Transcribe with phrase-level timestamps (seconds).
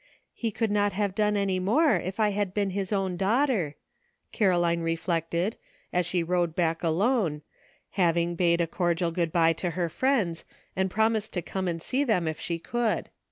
[0.33, 3.75] *'He could not have done any more if I had been his own daughter,"
[4.31, 5.57] Caroline reflected,
[5.93, 7.43] as she rode back alone,
[7.91, 10.43] having bade a cordial good by to her friends
[10.75, 13.09] and promised to come and see them if she could.